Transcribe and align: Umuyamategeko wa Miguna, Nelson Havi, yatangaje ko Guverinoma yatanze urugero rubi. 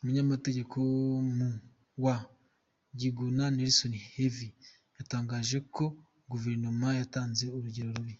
Umuyamategeko 0.00 0.76
wa 2.04 2.16
Miguna, 3.00 3.44
Nelson 3.56 3.92
Havi, 4.12 4.48
yatangaje 4.96 5.58
ko 5.74 5.84
Guverinoma 6.30 6.86
yatanze 7.00 7.44
urugero 7.56 7.90
rubi. 7.96 8.14